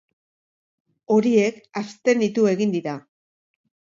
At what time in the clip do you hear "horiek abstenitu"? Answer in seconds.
1.15-2.47